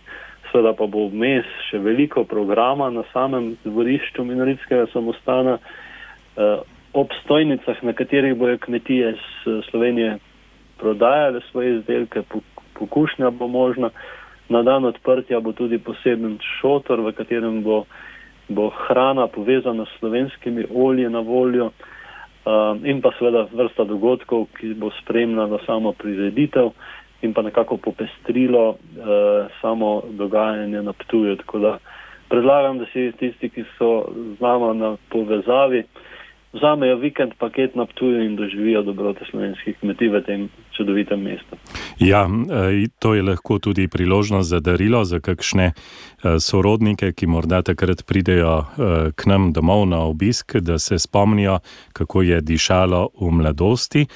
Sveda 0.50 0.74
pa 0.74 0.86
bo 0.90 1.06
vmes 1.06 1.46
še 1.70 1.78
veliko 1.78 2.24
programa 2.26 2.90
na 2.90 3.06
samem 3.14 3.54
dvorišču 3.62 4.26
minoritskega 4.26 4.90
samostana, 4.90 5.58
uh, 5.62 6.66
ob 6.92 7.14
stojnicah, 7.22 7.78
na 7.86 7.94
katerih 7.94 8.34
bojo 8.34 8.58
kmetije 8.58 9.14
z 9.14 9.62
Slovenije 9.70 10.18
prodajale 10.82 11.40
svoje 11.50 11.78
izdelke, 11.78 12.26
pokušnja 12.74 13.30
bo 13.30 13.46
možna. 13.46 13.94
Na 14.50 14.64
dan 14.66 14.84
odprtja 14.84 15.38
bo 15.38 15.52
tudi 15.54 15.78
poseben 15.78 16.40
šotor, 16.58 16.98
v 17.06 17.14
katerem 17.14 17.62
bo, 17.62 17.84
bo 18.50 18.72
hrana 18.74 19.28
povezana 19.30 19.86
s 19.86 19.98
slovenskimi 20.02 20.66
olji 20.74 21.06
na 21.06 21.22
voljo. 21.22 21.70
Um, 21.70 21.99
in 22.84 23.02
pa 23.02 23.12
seveda 23.18 23.46
vrsta 23.52 23.84
dogodkov, 23.84 24.46
ki 24.58 24.74
bo 24.74 24.90
spremljala 25.02 25.58
samo 25.66 25.92
prireditev 25.92 26.70
in 27.22 27.34
pa 27.34 27.42
nekako 27.42 27.76
popestrilo 27.76 28.68
uh, 28.68 28.76
samo 29.60 30.02
dogajanje 30.10 30.82
na 30.82 30.92
Ptuju. 30.92 31.36
Tako 31.36 31.58
da 31.58 31.78
predlagam, 32.28 32.78
da 32.78 32.86
si 32.92 33.12
tisti, 33.18 33.48
ki 33.48 33.64
so 33.78 34.08
z 34.38 34.40
nama 34.40 34.72
na 34.74 34.96
povezavi, 35.10 35.84
vzamejo 36.52 36.96
vikend 36.96 37.32
paket 37.38 37.74
na 37.74 37.86
Ptuju 37.86 38.24
in 38.24 38.36
doživijo 38.36 38.82
dobrote 38.82 39.24
slovenskih 39.30 39.76
kmetij 39.80 40.08
v 40.08 40.22
tem 40.26 40.48
čudovitem 40.76 41.22
mestu. 41.22 41.56
Ja, 41.98 42.26
e, 42.26 42.86
to 42.98 43.14
je 43.14 43.22
lahko 43.22 43.58
tudi 43.58 43.88
priložnost 43.88 44.48
za 44.48 44.60
darilo 44.60 45.04
za 45.04 45.20
kakšne 45.20 45.72
e, 45.72 45.72
sorodnike, 46.40 47.12
ki 47.12 47.26
morda 47.26 47.62
takrat 47.62 48.02
pridejo 48.06 48.58
e, 48.58 48.64
k 49.14 49.26
nam 49.26 49.52
domov 49.52 49.86
na 49.88 50.00
obisk, 50.00 50.56
da 50.56 50.78
se 50.78 50.98
spomnijo, 50.98 51.58
kako 51.92 52.22
je 52.22 52.40
dišalo 52.40 53.08
v 53.20 53.30
mladosti. 53.30 54.06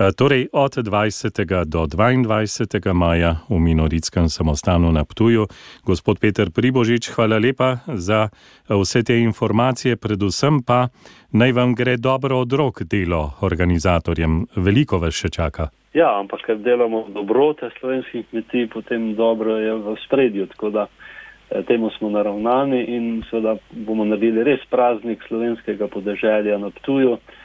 Torej 0.00 0.48
od 0.52 0.72
20. 0.80 1.64
do 1.68 1.84
22. 1.84 2.92
maja 2.96 3.44
v 3.52 3.60
Minoritskem 3.60 4.32
samostanu 4.32 4.88
na 4.92 5.04
Ptuju. 5.04 5.44
Gospod 5.84 6.16
Peter 6.16 6.48
Pribožič, 6.48 7.12
hvala 7.12 7.36
lepa 7.36 7.84
za 7.84 8.32
vse 8.64 9.04
te 9.04 9.20
informacije, 9.20 10.00
predvsem 10.00 10.64
pa 10.64 10.88
naj 11.36 11.52
vam 11.52 11.76
gre 11.76 12.00
dobro 12.00 12.40
od 12.40 12.52
rok 12.52 12.82
delo 12.88 13.36
organizatorjem. 13.44 14.48
Veliko 14.56 14.96
vas 14.96 15.12
še 15.12 15.28
čaka. 15.28 15.68
Ja, 15.92 16.16
ampak 16.16 16.48
ker 16.48 16.56
delamo 16.56 17.04
dobrote 17.12 17.68
slovenskih 17.76 18.24
kmetij, 18.32 18.72
potem 18.72 19.12
dobro 19.20 19.60
je 19.60 19.74
v 19.84 19.96
spredju, 20.06 20.48
tako 20.56 20.70
da 20.70 20.86
eh, 20.88 21.60
temu 21.68 21.92
smo 22.00 22.08
naravnani 22.08 22.80
in 22.88 23.20
seveda 23.28 23.58
bomo 23.84 24.08
naredili 24.08 24.48
res 24.48 24.64
praznik 24.72 25.20
slovenskega 25.28 25.92
podeželja 25.92 26.56
na 26.56 26.72
Ptuju, 26.72 27.20
eh, 27.20 27.39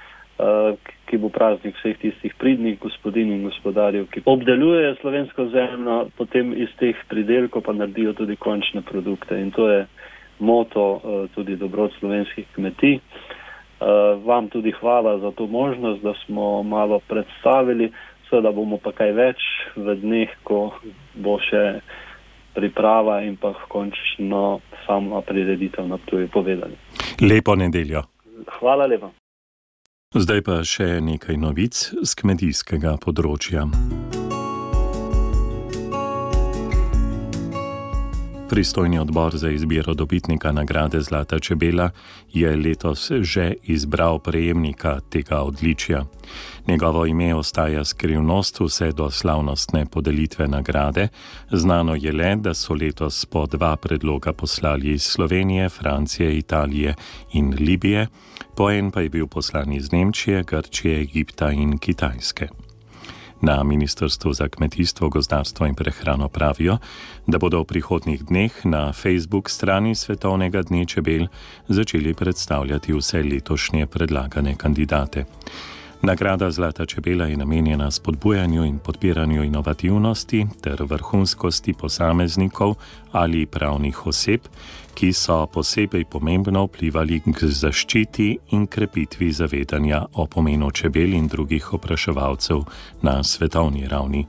ki 1.05 1.17
bo 1.21 1.29
praznik 1.29 1.77
vseh 1.79 1.95
tistih 2.01 2.33
pridnih 2.37 2.79
gospodin 2.79 3.31
in 3.31 3.45
gospodarjev, 3.47 4.09
ki 4.11 4.25
obdelujejo 4.25 4.95
slovensko 4.99 5.45
zemljo, 5.53 5.99
potem 6.17 6.51
iz 6.53 6.73
teh 6.79 6.97
pridelkov 7.07 7.63
pa 7.63 7.73
naredijo 7.73 8.13
tudi 8.13 8.35
končne 8.35 8.81
produkte 8.81 9.39
in 9.39 9.51
to 9.55 9.69
je 9.69 9.85
moto 10.39 10.85
eh, 10.99 11.27
tudi 11.35 11.55
dobrot 11.55 11.93
slovenskih 11.99 12.45
kmetij. 12.55 12.99
Vam 14.25 14.47
tudi 14.49 14.71
hvala 14.71 15.17
za 15.19 15.31
to 15.35 15.47
možnost, 15.47 16.01
da 16.01 16.13
smo 16.25 16.63
malo 16.63 16.99
predstavili 17.07 17.91
seveda 18.29 18.51
bomo 18.51 18.79
pa 18.83 18.91
kaj 18.95 19.13
več 19.15 19.43
v 19.75 19.95
dneh, 20.01 20.31
ko 20.43 20.73
bo 21.15 21.37
še 21.39 21.79
priprava 22.55 23.21
in 23.27 23.35
pa 23.39 23.53
končno 23.71 24.59
sama 24.85 25.21
prireditev 25.25 25.87
na 25.87 25.99
tuji 26.07 26.27
povedali. 26.31 26.75
Lepo 27.21 27.55
nedeljo. 27.55 28.05
Hvala 28.59 28.87
lepa. 28.87 29.11
Zdaj 30.15 30.41
pa 30.47 30.61
še 30.63 31.03
nekaj 31.03 31.35
novic 31.35 31.75
z 31.75 32.11
kmetijskega 32.15 32.95
področja. 33.03 33.67
Pristojni 38.49 38.99
odbor 38.99 39.37
za 39.37 39.49
izbiro 39.49 39.93
dobitnika 39.93 40.51
nagrade 40.51 41.01
Zlata 41.01 41.39
čebela 41.39 41.89
je 42.33 42.55
letos 42.55 43.11
že 43.21 43.53
izbral 43.63 44.19
prejemnika 44.19 44.99
tega 45.09 45.41
odličja. 45.41 46.05
Njegovo 46.67 47.05
ime 47.05 47.35
ostaja 47.35 47.85
skrivnost 47.85 48.59
vse 48.59 48.91
do 48.91 49.11
slavnostne 49.11 49.85
podelitve 49.85 50.47
nagrade. 50.47 51.07
Znano 51.51 51.95
je 51.95 52.11
le, 52.11 52.35
da 52.35 52.53
so 52.53 52.73
letos 52.73 53.25
po 53.25 53.45
dva 53.45 53.75
predloga 53.75 54.33
poslali 54.33 54.91
iz 54.91 55.03
Slovenije, 55.03 55.69
Francije, 55.69 56.37
Italije 56.37 56.95
in 57.33 57.55
Libije, 57.59 58.07
po 58.55 58.71
en 58.71 58.91
pa 58.91 59.01
je 59.01 59.09
bil 59.09 59.27
poslan 59.27 59.73
iz 59.73 59.91
Nemčije, 59.91 60.43
Grčije, 60.43 61.01
Egipta 61.01 61.51
in 61.51 61.77
Kitajske. 61.77 62.64
Na 63.45 63.63
Ministrstvu 63.63 64.33
za 64.33 64.47
kmetijstvo, 64.49 65.09
gozdarstvo 65.09 65.67
in 65.67 65.75
prehrano 65.75 66.29
pravijo, 66.29 66.77
da 67.27 67.37
bodo 67.37 67.59
v 67.61 67.65
prihodnih 67.65 68.23
dneh 68.25 68.65
na 68.65 68.93
Facebook 68.93 69.49
strani 69.49 69.95
Svetovnega 69.95 70.61
dne 70.61 70.85
čebel 70.85 71.27
začeli 71.67 72.13
predstavljati 72.13 72.93
vse 72.93 73.21
letošnje 73.23 73.85
predlagane 73.85 74.55
kandidate. 74.57 75.25
Nagrada 76.05 76.51
Zlata 76.51 76.85
čebela 76.85 77.25
je 77.25 77.37
namenjena 77.37 77.91
spodbujanju 77.91 78.65
in 78.65 78.79
podpiranju 78.79 79.43
inovativnosti 79.43 80.47
ter 80.61 80.83
vrhunskosti 80.83 81.73
posameznikov 81.73 82.75
ali 83.11 83.45
pravnih 83.45 84.07
oseb, 84.07 84.41
ki 84.93 85.13
so 85.13 85.47
posebej 85.47 86.05
pomembno 86.05 86.63
vplivali 86.65 87.19
k 87.19 87.47
zaščiti 87.47 88.37
in 88.51 88.67
krepitvi 88.67 89.31
zavedanja 89.31 90.05
o 90.13 90.27
pomenu 90.27 90.71
čebel 90.71 91.13
in 91.13 91.27
drugih 91.27 91.73
opraševalcev 91.73 92.61
na 93.01 93.23
svetovni 93.23 93.87
ravni. 93.87 94.25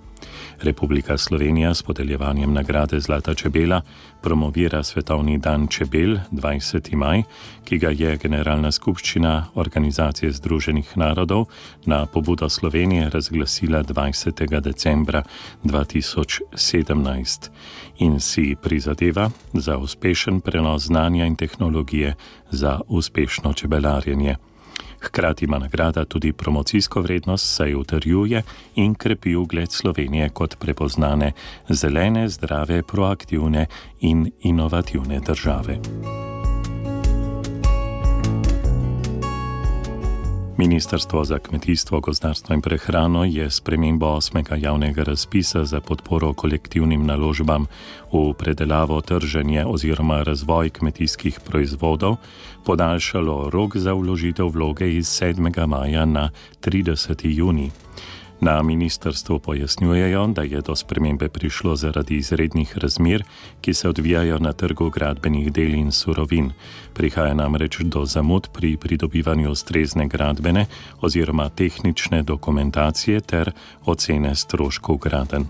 Republika 0.63 1.19
Slovenija 1.19 1.75
s 1.75 1.83
podeljevanjem 1.83 2.53
nagrade 2.53 3.01
Zlata 3.01 3.35
čebela 3.35 3.83
promovira 4.23 4.83
Svetovni 4.83 5.39
dan 5.39 5.67
čebel 5.67 6.17
20. 6.33 6.95
maj, 6.95 7.23
ki 7.65 7.79
ga 7.79 7.91
je 7.91 8.17
Generalna 8.17 8.73
skupščina 8.73 9.47
Organizacije 9.55 10.33
Združenih 10.33 10.97
narodov 10.97 11.47
na 11.85 12.07
pobudo 12.07 12.49
Slovenije 12.49 13.11
razglasila 13.11 13.83
20. 13.83 14.61
decembra 14.61 15.23
2017 15.65 17.51
in 17.99 18.21
si 18.21 18.57
prizadeva 18.63 19.31
za 19.53 19.79
uspešen 19.79 20.41
prenos 20.41 20.83
znanja 20.83 21.27
in 21.27 21.37
tehnologije 21.37 22.15
za 22.51 22.81
uspešno 22.89 23.53
čebelarjenje. 23.53 24.37
Hkrati 25.01 25.45
ima 25.45 25.59
nagrada 25.59 26.05
tudi 26.05 26.33
promocijsko 26.33 27.01
vrednost, 27.01 27.55
saj 27.55 27.75
utrjuje 27.75 28.43
in 28.75 28.95
krepi 28.95 29.35
ugled 29.37 29.73
Slovenije 29.73 30.29
kot 30.29 30.59
prepoznane, 30.59 31.33
zelene, 31.69 32.29
zdrave, 32.29 32.83
proaktivne 32.83 33.67
in 34.01 34.31
inovativne 34.43 35.21
države. 35.21 36.26
Ministrstvo 40.59 41.25
za 41.25 41.39
kmetijstvo, 41.39 42.01
gozdarstvo 42.01 42.55
in 42.55 42.61
prehrano 42.61 43.25
je 43.25 43.51
spremembo 43.51 44.07
osmega 44.07 44.57
javnega 44.57 45.03
razpisa 45.03 45.65
za 45.65 45.81
podporo 45.81 46.33
kolektivnim 46.33 47.07
naložbam 47.07 47.67
v 48.13 48.33
predelavo, 48.33 49.01
trženje 49.01 49.67
oziroma 49.67 50.23
razvoj 50.23 50.71
kmetijskih 50.71 51.41
proizvodov 51.41 52.17
podaljšalo 52.65 53.51
rok 53.51 53.77
za 53.77 53.93
vložitev 53.93 54.49
vloge 54.49 54.97
iz 54.97 55.07
7. 55.07 55.67
maja 55.67 56.05
na 56.05 56.31
30. 56.65 57.21
juni. 57.23 57.71
Na 58.41 58.63
ministrstvu 58.63 59.39
pojasnjujejo, 59.39 60.27
da 60.27 60.43
je 60.43 60.61
do 60.61 60.77
spremembe 60.77 61.29
prišlo 61.29 61.77
zaradi 61.77 62.17
izrednih 62.17 62.79
razmer, 62.79 63.25
ki 63.61 63.75
se 63.75 63.89
odvijajo 63.89 64.39
na 64.39 64.53
trgu 64.53 64.91
gradbenih 64.91 65.53
del 65.53 65.75
in 65.75 65.93
surovin. 65.93 66.51
Prihaja 66.95 67.35
namreč 67.35 67.81
do 67.81 68.05
zamud 68.05 68.49
pri 68.53 68.77
pridobivanju 68.77 69.51
ustrezne 69.51 70.09
gradbene 70.09 70.67
oziroma 71.01 71.49
tehnične 71.49 72.23
dokumentacije 72.23 73.21
ter 73.21 73.53
ocene 73.85 74.35
stroškov 74.35 74.97
graden. 74.97 75.47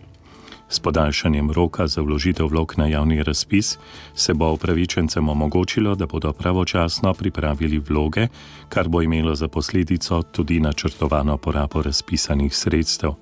S 0.69 0.81
podaljšanjem 0.81 1.51
roka 1.51 1.87
za 1.87 2.03
vložitev 2.03 2.47
vlog 2.47 2.75
na 2.77 2.87
javni 2.87 3.23
razpis 3.23 3.79
se 4.15 4.35
bo 4.35 4.53
upravičencem 4.53 5.29
omogočilo, 5.29 5.95
da 5.95 6.07
bodo 6.07 6.33
pravočasno 6.33 7.15
pripravili 7.15 7.79
vloge, 7.79 8.29
kar 8.69 8.89
bo 8.89 9.03
imelo 9.03 9.35
za 9.35 9.49
posledico 9.49 10.23
tudi 10.23 10.61
načrtovano 10.61 11.37
porabo 11.37 11.83
razpisanih 11.83 12.57
sredstev. 12.57 13.15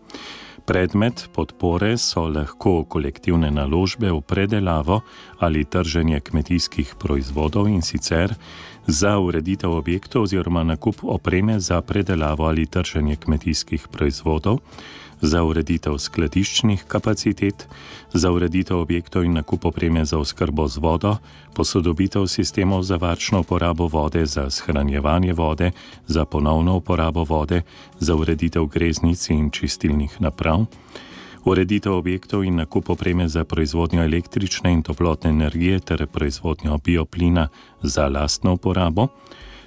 Predmet 0.67 1.29
podpore 1.35 1.99
so 1.99 2.23
lahko 2.29 2.85
kolektivne 2.89 3.51
naložbe 3.51 4.09
v 4.13 4.21
predelavo 4.21 5.01
ali 5.39 5.65
trženje 5.65 6.21
kmetijskih 6.21 6.95
proizvodov 6.99 7.69
in 7.69 7.83
sicer 7.83 8.35
za 8.87 9.19
ureditev 9.19 9.73
objektov 9.73 10.23
oziroma 10.23 10.65
nakup 10.65 10.97
opreme 11.03 11.61
za 11.61 11.83
predelavo 11.83 12.45
ali 12.45 12.67
trženje 12.67 13.17
kmetijskih 13.17 13.89
proizvodov 13.89 14.59
za 15.25 15.41
ureditev 15.45 15.97
skladiščnih 15.99 16.85
kapacitet, 16.89 17.67
za 18.13 18.31
ureditev 18.31 18.79
objektov 18.79 19.25
in 19.25 19.33
nakup 19.33 19.65
opreme 19.65 20.05
za 20.05 20.19
oskrbo 20.19 20.69
z 20.69 20.83
vodo, 20.85 21.17
posodobitev 21.55 22.27
sistemov 22.29 22.83
za 22.83 22.97
varčno 23.01 23.41
uporabo 23.41 23.89
vode, 23.89 24.27
za 24.27 24.51
shranjevanje 24.51 25.33
vode, 25.33 25.71
za 26.07 26.25
ponovno 26.25 26.77
uporabo 26.77 27.25
vode, 27.25 27.63
za 27.99 28.15
ureditev 28.15 28.67
greznic 28.67 29.31
in 29.31 29.51
čistilnih 29.51 30.21
naprav, 30.21 30.67
ureditev 31.45 31.97
objektov 31.97 32.45
in 32.45 32.57
nakup 32.57 32.91
opreme 32.91 33.29
za 33.29 33.45
proizvodnjo 33.45 34.05
električne 34.05 34.73
in 34.73 34.83
toplotne 34.83 35.31
energije 35.31 35.81
ter 35.81 36.07
proizvodnjo 36.07 36.79
bioplina 36.79 37.49
za 37.83 38.09
lastno 38.09 38.53
uporabo 38.53 39.09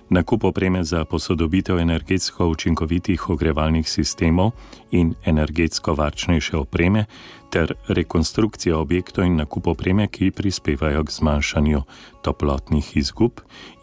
nakup 0.09 0.43
opreme 0.43 0.83
za 0.83 1.05
posodobitev 1.05 1.79
energetsko 1.79 2.47
učinkovitih 2.47 3.29
ogrevalnih 3.29 3.89
sistemov 3.89 4.51
in 4.91 5.13
energetsko 5.25 5.93
varčnejše 5.93 6.57
opreme, 6.57 7.05
ter 7.49 7.73
rekonstrukcija 7.87 8.77
objektov 8.77 9.25
in 9.25 9.35
nakup 9.35 9.67
opreme, 9.67 10.07
ki 10.07 10.31
prispevajo 10.31 11.03
k 11.03 11.11
zmanjšanju 11.11 11.81
toplotnih 12.21 12.97
izgub, 12.97 13.31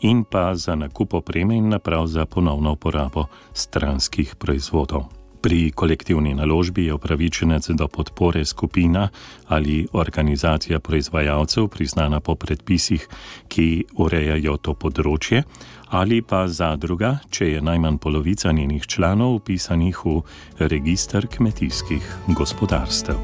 in 0.01 0.25
pa 0.25 0.55
za 0.55 0.75
nakup 0.75 1.15
opreme 1.15 1.57
in 1.57 1.69
naprav 1.69 2.07
za 2.07 2.27
ponovno 2.27 2.73
uporabo 2.73 3.27
stranskih 3.53 4.37
proizvodov. 4.37 5.24
Pri 5.45 5.71
kolektivni 5.77 6.35
naložbi 6.35 6.87
je 6.87 6.95
upravičenec 6.95 7.69
do 7.69 7.89
podpore 7.89 8.45
skupina 8.45 9.09
ali 9.49 9.87
organizacija 9.93 10.81
proizvajalcev, 10.81 11.69
priznana 11.69 12.21
po 12.21 12.35
predpisih, 12.35 13.09
ki 13.49 13.85
urejajo 13.97 14.57
to 14.57 14.73
področje, 14.75 15.43
ali 15.93 16.23
pa 16.23 16.47
zadruga, 16.49 17.19
če 17.29 17.51
je 17.51 17.61
najmanj 17.61 18.01
polovica 18.01 18.53
njenih 18.53 18.87
članov 18.87 19.37
upisanih 19.43 20.01
v 20.07 20.23
registr 20.59 21.29
kmetijskih 21.29 22.17
gospodarstev. 22.33 23.21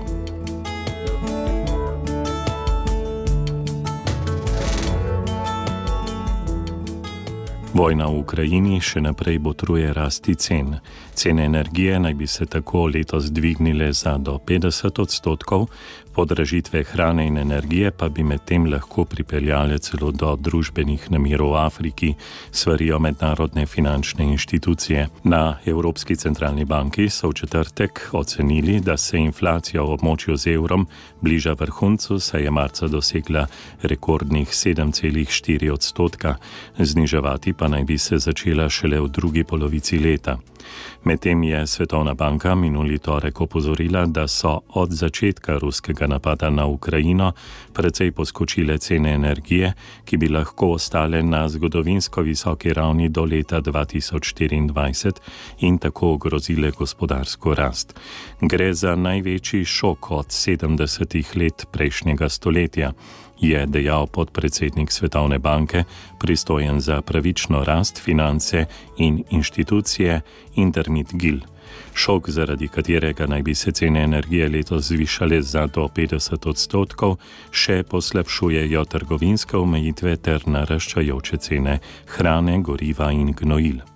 Vojna 7.70 8.10
v 8.10 8.18
Ukrajini 8.20 8.76
še 8.82 9.00
naprej 9.00 9.38
botruje 9.40 9.92
rasti 9.94 10.34
cen. 10.34 10.74
Cene 11.14 11.44
energije 11.44 12.00
naj 12.00 12.14
bi 12.14 12.26
se 12.26 12.46
tako 12.46 12.86
letos 12.86 13.24
dvignile 13.24 13.92
za 13.92 14.18
do 14.18 14.38
50 14.46 15.00
odstotkov, 15.02 15.66
podražitve 16.14 16.82
hrane 16.84 17.26
in 17.26 17.38
energije 17.38 17.90
pa 17.90 18.08
bi 18.08 18.22
medtem 18.22 18.66
lahko 18.72 19.04
pripeljale 19.04 19.78
celo 19.78 20.10
do 20.12 20.36
družbenih 20.36 21.10
namirov 21.10 21.52
v 21.52 21.56
Afriki, 21.56 22.14
svarijo 22.50 22.98
mednarodne 22.98 23.66
finančne 23.66 24.24
inštitucije. 24.24 25.08
Na 25.24 25.58
Evropski 25.64 26.16
centralni 26.16 26.64
banki 26.64 27.08
so 27.08 27.28
v 27.28 27.32
četrtek 27.32 28.08
ocenili, 28.12 28.80
da 28.80 28.96
se 28.96 29.18
inflacija 29.18 29.82
v 29.82 29.96
območju 29.96 30.36
z 30.36 30.54
evrom 30.54 30.86
bliža 31.20 31.52
vrhuncu, 31.52 32.20
saj 32.20 32.42
je 32.42 32.50
marca 32.50 32.88
dosegla 32.88 33.46
rekordnih 33.82 34.48
7,4 34.48 35.72
odstotka, 35.72 36.36
zniževati 36.78 37.52
pa 37.52 37.68
naj 37.68 37.84
bi 37.84 37.98
se 37.98 38.18
začela 38.18 38.68
šele 38.68 39.00
v 39.00 39.08
drugi 39.08 39.44
polovici 39.44 39.98
leta. 39.98 40.38
Medtem 41.04 41.42
je 41.42 41.66
Svetovna 41.66 42.14
banka 42.14 42.54
minuli 42.54 42.98
torek 42.98 43.40
opozorila, 43.40 44.06
da 44.06 44.28
so 44.28 44.60
od 44.68 44.90
začetka 44.90 45.58
ruskega 45.58 46.06
napada 46.06 46.50
na 46.50 46.66
Ukrajino 46.66 47.32
precej 47.72 48.12
poskočile 48.12 48.78
cene 48.78 49.14
energije, 49.14 49.72
ki 50.04 50.16
bi 50.16 50.28
lahko 50.28 50.72
ostale 50.76 51.22
na 51.22 51.48
zgodovinsko 51.48 52.22
visoki 52.22 52.72
ravni 52.72 53.08
do 53.08 53.24
leta 53.24 53.60
2024 53.60 55.12
in 55.60 55.78
tako 55.78 56.12
ogrozile 56.12 56.70
gospodarsko 56.70 57.54
rast. 57.54 57.94
Gre 58.40 58.74
za 58.74 58.94
največji 58.96 59.64
šok 59.64 60.10
od 60.10 60.26
70 60.26 61.36
let 61.36 61.66
prejšnjega 61.72 62.28
stoletja 62.28 62.92
je 63.40 63.66
dejal 63.66 64.06
podpredsednik 64.06 64.92
Svetovne 64.92 65.38
banke, 65.38 65.84
pristojen 66.18 66.80
za 66.80 67.00
pravično 67.02 67.64
rast, 67.64 67.98
finance 67.98 68.66
in 68.98 69.24
inštitucije 69.30 70.20
Intermit 70.54 71.12
Gil. 71.12 71.40
Šok, 71.94 72.30
zaradi 72.30 72.68
katerega 72.68 73.26
naj 73.26 73.42
bi 73.42 73.54
se 73.54 73.72
cene 73.72 74.02
energije 74.02 74.48
letos 74.48 74.84
zvišale 74.84 75.42
za 75.42 75.66
do 75.66 75.88
50 75.96 76.48
odstotkov, 76.48 77.16
še 77.50 77.82
poslabšujejo 77.82 78.84
trgovinske 78.84 79.56
omejitve 79.56 80.16
ter 80.16 80.46
naraščajoče 80.46 81.36
cene 81.36 81.78
hrane, 82.16 82.60
goriva 82.62 83.12
in 83.12 83.32
gnojil. 83.32 83.89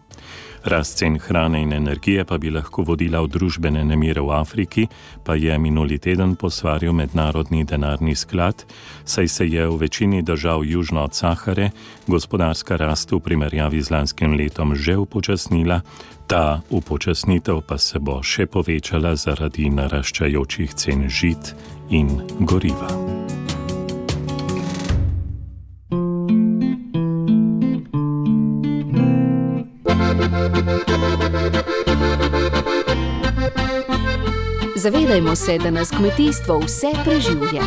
Rast 0.64 0.98
cen 0.98 1.18
hrane 1.18 1.62
in 1.62 1.72
energije 1.72 2.24
pa 2.24 2.38
bi 2.38 2.50
lahko 2.50 2.82
vodila 2.82 3.20
v 3.20 3.28
družbene 3.28 3.84
nemire 3.84 4.20
v 4.24 4.32
Afriki, 4.32 4.86
pa 5.24 5.36
je 5.36 5.58
minuli 5.58 5.98
teden 5.98 6.36
posvaril 6.36 6.92
Mednarodni 6.92 7.64
denarni 7.64 8.14
sklad, 8.16 8.64
saj 9.04 9.28
se 9.28 9.46
je 9.46 9.68
v 9.68 9.76
večini 9.76 10.22
držav 10.22 10.64
južno 10.64 11.04
od 11.04 11.14
Sahare 11.14 11.70
gospodarska 12.06 12.76
rast 12.76 13.12
v 13.12 13.20
primerjavi 13.20 13.82
z 13.82 13.90
lanskim 13.90 14.32
letom 14.32 14.74
že 14.74 14.96
upočasnila, 14.96 15.80
ta 16.26 16.60
upočasnitev 16.70 17.60
pa 17.68 17.78
se 17.78 17.98
bo 17.98 18.22
še 18.22 18.46
povečala 18.46 19.16
zaradi 19.16 19.68
naraščajočih 19.70 20.74
cen 20.74 21.08
žit 21.08 21.52
in 21.90 22.08
goriva. 22.40 23.43
Zavedajmo 34.84 35.36
se, 35.36 35.58
da 35.58 35.70
nas 35.70 35.90
kmetijstvo 35.90 36.58
vse 36.58 36.86
preživlja. 37.04 37.62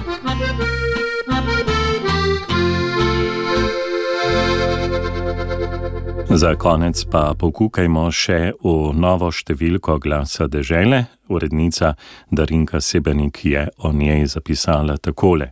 Za 6.30 6.56
konec 6.56 7.06
pa 7.12 7.34
pokukajmo 7.39 8.12
še 8.12 8.51
v 8.62 8.93
novo 8.93 9.32
številko 9.34 9.97
glasa 9.97 10.45
dežele. 10.45 11.06
Urednica 11.34 11.95
Darinka 12.30 12.82
Sebenik 12.82 13.41
je 13.45 13.65
o 13.77 13.89
njej 13.91 14.27
zapisala 14.27 14.97
takole. 14.97 15.49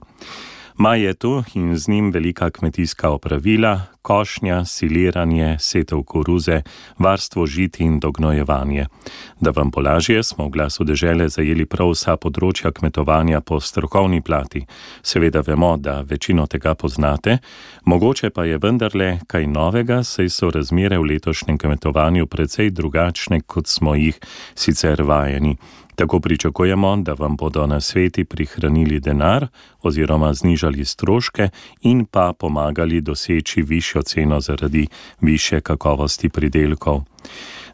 Maj 0.77 1.01
je 1.01 1.13
tu 1.13 1.43
in 1.53 1.77
z 1.77 1.87
njim 1.87 2.11
velika 2.11 2.49
kmetijska 2.49 3.09
opravila, 3.09 3.81
košnja, 4.01 4.65
siliranje, 4.65 5.57
setev 5.59 6.03
koruze, 6.03 6.61
varstvo 6.99 7.45
žiti 7.45 7.83
in 7.83 7.99
dognojevanje. 7.99 8.85
Da 9.39 9.51
vam 9.55 9.71
polažje, 9.71 10.23
smo 10.23 10.45
v 10.45 10.49
glasu 10.49 10.83
dežele 10.83 11.29
zajeli 11.29 11.65
prav 11.65 11.93
vsa 11.93 12.17
področja 12.19 12.73
kmetovanja 12.75 13.39
po 13.41 13.59
strokovni 13.59 14.19
plati. 14.21 14.65
Seveda 15.01 15.41
vemo, 15.47 15.77
da 15.77 16.01
večino 16.01 16.43
tega 16.47 16.75
poznate, 16.75 17.37
mogoče 17.85 18.29
pa 18.29 18.43
je 18.45 18.59
vendarle 18.59 19.09
kaj 19.27 19.47
novega, 19.47 20.03
saj 20.03 20.29
so 20.29 20.51
razmere 20.51 20.99
v 20.99 21.07
letošnjem 21.15 21.57
kmetovanju 21.57 22.27
precej 22.27 22.69
drugačne, 22.75 23.41
kot 23.47 23.71
smo 23.71 23.95
jih 23.95 24.19
sicer 24.55 25.07
vajeni. 25.07 25.55
Tako 25.95 26.19
pričakujemo, 26.19 26.97
da 26.97 27.13
vam 27.13 27.35
bodo 27.35 27.67
na 27.67 27.81
sveti 27.81 28.25
prihranili 28.25 28.99
denar 28.99 29.47
oziroma 29.81 30.33
znižali 30.33 30.85
stroške 30.85 31.49
in 31.81 32.05
pa 32.05 32.33
pomagali 32.39 33.01
doseči 33.01 33.61
višjo 33.61 34.01
ceno 34.01 34.39
zaradi 34.39 34.87
više 35.21 35.61
kakovosti 35.61 36.29
pridelkov. 36.29 37.01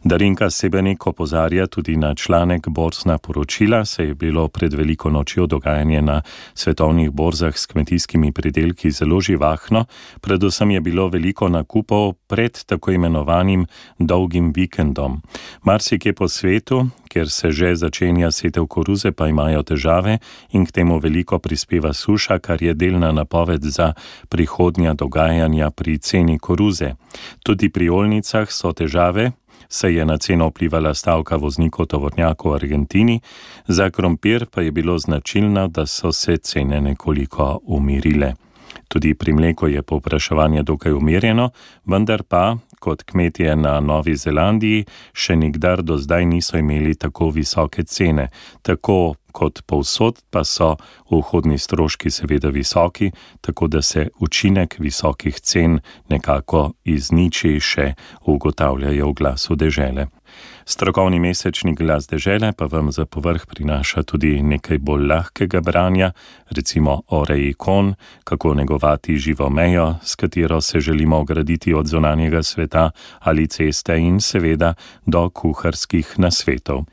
Darinka 0.03 0.49
Sebenik 0.49 1.07
opozarja 1.07 1.67
tudi 1.67 1.95
na 1.97 2.15
članek 2.15 2.69
Borzna 2.69 3.17
poročila, 3.17 3.85
se 3.85 4.03
je 4.03 4.13
bilo 4.13 4.47
pred 4.47 4.73
veliko 4.73 5.09
nočjo 5.09 5.45
dogajanje 5.45 6.01
na 6.01 6.21
svetovnih 6.53 7.11
borzah 7.11 7.57
s 7.57 7.65
kmetijskimi 7.65 8.31
pridelki 8.31 8.91
zelo 8.91 9.21
živahno, 9.21 9.85
predvsem 10.21 10.71
je 10.71 10.81
bilo 10.81 11.07
veliko 11.07 11.49
nakupov 11.49 12.13
pred 12.27 12.63
tako 12.65 12.91
imenovanim 12.91 13.65
dolgim 13.99 14.53
vikendom. 14.55 15.21
Marsikje 15.63 16.13
po 16.13 16.27
svetu, 16.27 16.87
kjer 17.11 17.29
se 17.29 17.51
že 17.51 17.75
začenja 17.75 18.31
setev 18.31 18.65
koruze, 18.65 19.11
pa 19.11 19.27
imajo 19.27 19.63
težave 19.63 20.17
in 20.51 20.65
k 20.65 20.71
temu 20.71 20.99
veliko 20.99 21.39
prispeva 21.39 21.93
suša, 21.93 22.39
kar 22.39 22.63
je 22.63 22.73
delna 22.73 23.11
napoved 23.11 23.61
za 23.61 23.93
prihodnja 24.29 24.93
dogajanja 24.93 25.69
pri 25.71 25.97
ceni 25.97 26.39
koruze. 26.39 26.95
Tudi 27.43 27.69
pri 27.69 27.89
olnicah 27.89 28.47
so 28.51 28.71
težave, 28.73 29.31
saj 29.69 29.97
je 29.97 30.05
na 30.05 30.17
ceno 30.17 30.47
vplivala 30.47 30.93
stavka 30.93 31.35
voznikov 31.35 31.85
tovornjakov 31.85 32.51
v 32.51 32.55
Argentini, 32.55 33.19
za 33.67 33.89
krompir 33.89 34.45
pa 34.45 34.61
je 34.61 34.71
bilo 34.71 34.97
značilno, 34.99 35.67
da 35.67 35.85
so 35.85 36.11
se 36.11 36.37
cene 36.37 36.81
nekoliko 36.81 37.59
umirile. 37.63 38.33
Tudi 38.87 39.13
pri 39.13 39.33
mleku 39.33 39.67
je 39.67 39.81
povpraševanje 39.81 40.63
dokaj 40.63 40.91
umirjeno, 40.91 41.49
vendar 41.85 42.23
pa, 42.23 42.57
kot 42.79 43.03
kmetje 43.03 43.55
na 43.55 43.79
Novi 43.79 44.15
Zelandiji, 44.15 44.85
še 45.13 45.35
nikdar 45.35 45.83
do 45.85 45.95
zdaj 45.97 46.25
niso 46.25 46.57
imeli 46.57 46.95
tako 46.95 47.29
visoke 47.29 47.83
cene. 47.83 48.27
Tako 48.61 49.15
kot 49.31 49.61
povsod 49.65 50.21
pa 50.29 50.43
so 50.43 50.75
vhodni 51.11 51.57
stroški 51.57 52.11
seveda 52.11 52.49
visoki, 52.49 53.11
tako 53.41 53.67
da 53.67 53.81
se 53.81 54.09
učinek 54.19 54.75
visokih 54.79 55.39
cen 55.39 55.79
nekako 56.09 56.71
izniči, 56.83 57.57
še 57.59 57.93
ugotavljajo 58.25 59.09
v 59.09 59.13
glasu 59.13 59.55
dežele. 59.55 60.07
Strokovni 60.65 61.19
mesečnik 61.19 61.79
glas 61.79 62.07
dežele 62.07 62.51
pa 62.57 62.65
vam 62.65 62.91
za 62.91 63.05
povrh 63.05 63.45
prinaša 63.49 64.03
tudi 64.03 64.41
nekaj 64.41 64.77
bolj 64.77 65.07
lahkega 65.09 65.61
branja, 65.61 66.11
recimo 66.49 67.01
o 67.07 67.25
reji 67.25 67.53
kon, 67.53 67.95
kako 68.23 68.53
negovati 68.53 69.17
živo 69.17 69.49
mejo, 69.49 69.95
s 70.03 70.15
katero 70.15 70.61
se 70.61 70.79
želimo 70.79 71.17
ograditi 71.17 71.73
od 71.73 71.87
zonanjega 71.87 72.43
sveta 72.43 72.91
ali 73.19 73.47
ceste 73.47 73.97
in 73.97 74.21
seveda 74.21 74.73
do 75.05 75.29
kuharskih 75.29 76.13
nasvetov. 76.19 76.85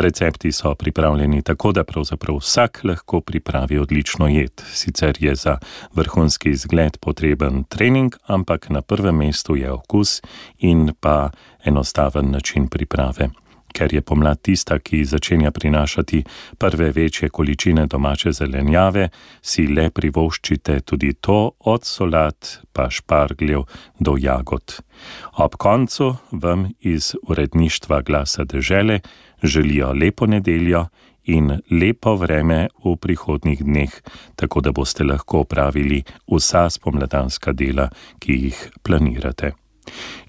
Recepti 0.00 0.52
so 0.52 0.74
pripravljeni 0.74 1.42
tako, 1.42 1.72
da 1.72 1.84
pravzaprav 1.84 2.36
vsak 2.36 2.80
lahko 2.84 3.20
pripravi 3.20 3.78
odlično 3.78 4.28
jed. 4.28 4.62
Sicer 4.72 5.16
je 5.20 5.34
za 5.34 5.58
vrhunski 5.94 6.50
izgled 6.50 6.96
potreben 6.96 7.64
trening, 7.64 8.16
ampak 8.26 8.70
na 8.70 8.82
prvem 8.82 9.16
mestu 9.16 9.56
je 9.56 9.72
okus 9.72 10.22
in 10.58 10.92
pa 11.00 11.30
enostaven 11.64 12.30
način 12.30 12.68
priprave. 12.68 13.28
Ker 13.72 13.94
je 13.94 14.00
pomlad 14.00 14.40
tista, 14.42 14.78
ki 14.78 15.04
začenja 15.04 15.50
prinašati 15.50 16.24
prve 16.58 16.90
večje 16.90 17.28
količine 17.28 17.86
domače 17.86 18.32
zelenjave, 18.32 19.08
si 19.42 19.66
le 19.66 19.90
privoščite 19.90 20.80
tudi 20.80 21.12
to, 21.12 21.50
od 21.60 21.84
solat 21.84 22.58
pa 22.72 22.90
špargljev 22.90 23.62
do 23.98 24.16
jagod. 24.18 24.80
Ob 25.32 25.54
koncu 25.54 26.14
vam 26.32 26.68
iz 26.80 27.14
uredništva 27.22 28.00
glasa 28.02 28.44
dežele 28.44 29.00
želijo 29.42 29.92
lepo 29.92 30.26
nedeljo 30.26 30.86
in 31.24 31.60
lepo 31.70 32.16
vreme 32.16 32.68
v 32.84 32.96
prihodnih 32.96 33.64
dneh, 33.64 33.90
tako 34.36 34.60
da 34.60 34.72
boste 34.72 35.04
lahko 35.04 35.40
opravili 35.40 36.02
vsa 36.26 36.70
spomladanska 36.70 37.52
dela, 37.52 37.90
ki 38.18 38.32
jih 38.32 38.70
planirate. 38.82 39.52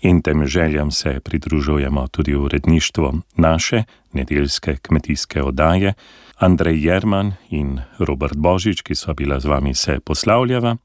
In 0.01 0.21
tem 0.21 0.45
željam 0.47 0.91
se 0.91 1.19
pridružujemo 1.19 2.07
tudi 2.07 2.33
v 2.33 2.43
uredništvu 2.43 3.21
naše 3.35 3.83
nedeljske 4.13 4.77
kmetijske 4.81 5.43
oddaje. 5.43 5.93
Andrej 6.37 6.85
Jerman 6.85 7.33
in 7.49 7.79
Robert 7.99 8.37
Božič, 8.37 8.81
ki 8.81 8.95
so 8.95 9.13
bila 9.13 9.39
z 9.39 9.45
vami, 9.45 9.75
se 9.75 9.99
poslavljava 9.99 10.77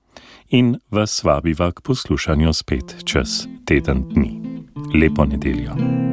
in 0.48 0.76
vas 0.90 1.24
vabiva 1.24 1.72
k 1.72 1.80
poslušanju 1.80 2.52
spet 2.52 2.96
čez 3.04 3.46
teden 3.64 4.04
dni. 4.12 4.40
Lepo 4.94 5.24
nedeljo. 5.24 6.05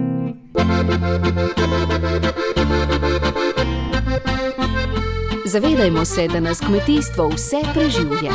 Zavedajmo 5.46 6.06
se, 6.06 6.28
da 6.28 6.40
nas 6.40 6.60
kmetijstvo 6.60 7.28
vse 7.28 7.58
preživlja. 7.74 8.32